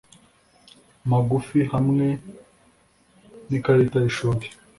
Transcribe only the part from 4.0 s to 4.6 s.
yishuri